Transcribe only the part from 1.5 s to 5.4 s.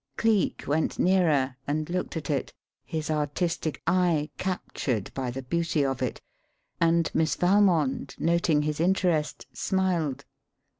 and looked at it, his artistic eye captured by